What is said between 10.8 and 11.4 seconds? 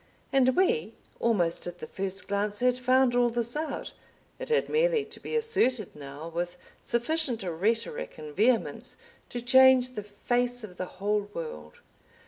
whole